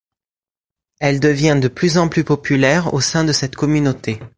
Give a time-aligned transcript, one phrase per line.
[0.99, 4.19] Elle devient de plus en plus populaire au sein de cette communauté.